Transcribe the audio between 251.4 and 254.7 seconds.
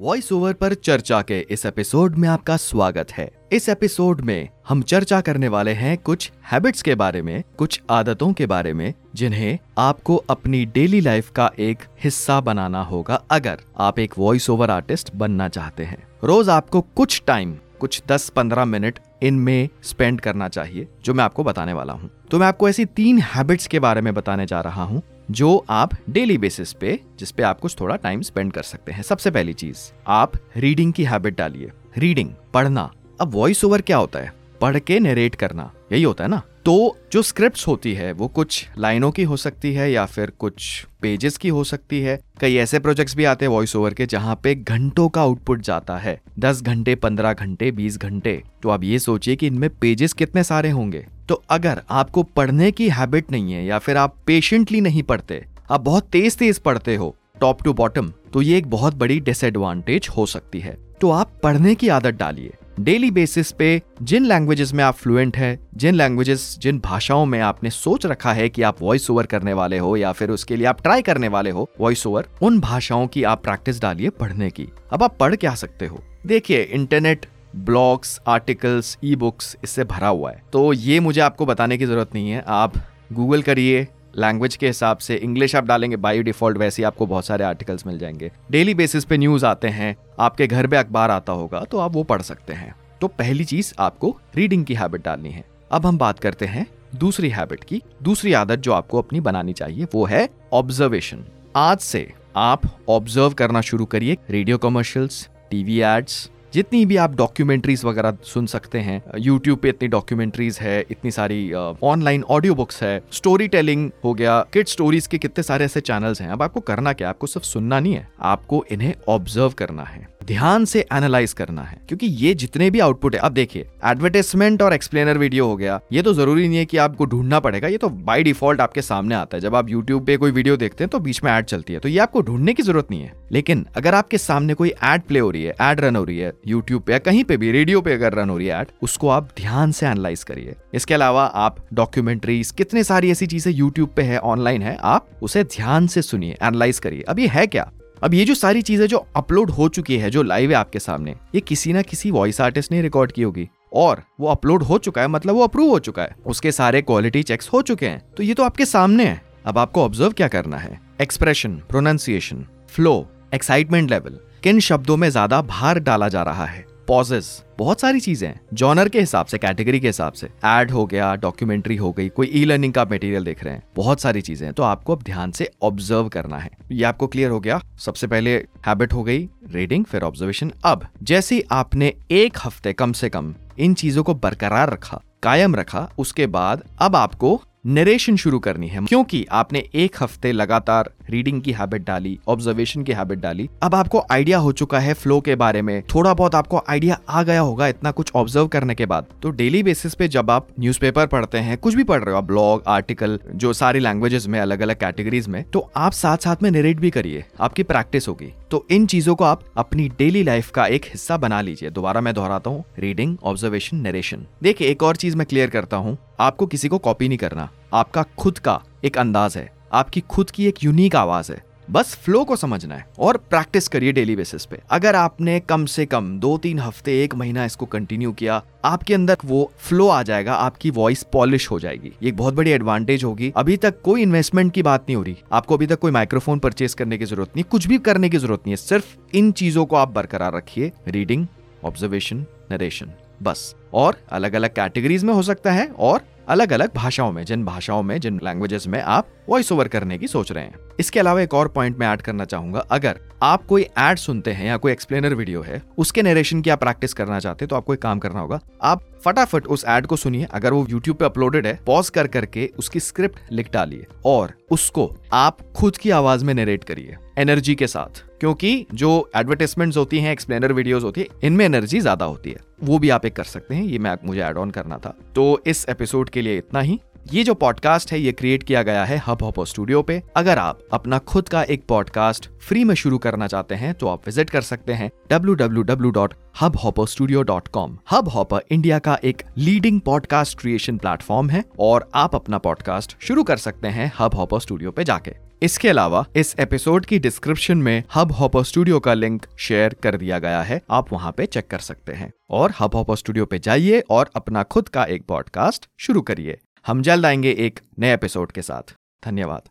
Point मैं add करना चाहूँगा। अगर आप कोई एड सुनते हैं या